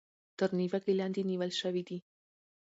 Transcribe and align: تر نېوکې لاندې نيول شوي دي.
تر 0.37 0.49
نېوکې 0.57 0.93
لاندې 0.99 1.21
نيول 1.29 1.51
شوي 1.61 1.83
دي. 1.89 1.97